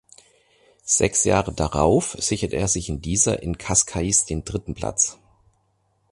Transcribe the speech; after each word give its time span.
Sechs 0.83 1.25
Jahre 1.25 1.53
darauf 1.53 2.15
sicherte 2.19 2.55
er 2.55 2.67
sich 2.67 2.89
in 2.89 3.01
dieser 3.03 3.43
in 3.43 3.59
Cascais 3.59 4.25
den 4.25 4.43
dritten 4.43 4.73
Platz. 4.73 5.19